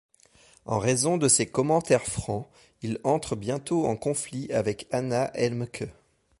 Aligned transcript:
En 0.65 0.79
raison 0.79 1.17
de 1.17 1.27
ses 1.27 1.45
commentaires 1.45 2.05
francs, 2.07 2.49
il 2.81 2.99
entre 3.03 3.35
bientôt 3.35 3.85
en 3.85 3.95
conflit 3.95 4.51
avec 4.51 4.87
Hanna 4.89 5.29
Helmke. 5.35 5.89